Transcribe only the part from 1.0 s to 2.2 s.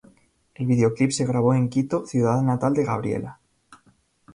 se grabó en Quito,